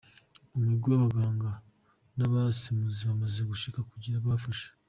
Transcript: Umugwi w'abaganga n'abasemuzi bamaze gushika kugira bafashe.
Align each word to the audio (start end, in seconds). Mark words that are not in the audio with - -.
Umugwi 0.57 0.87
w'abaganga 0.93 1.51
n'abasemuzi 2.17 3.01
bamaze 3.09 3.39
gushika 3.51 3.79
kugira 3.89 4.23
bafashe. 4.27 4.67